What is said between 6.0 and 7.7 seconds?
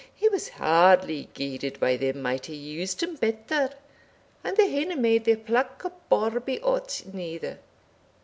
bawbee o't neither.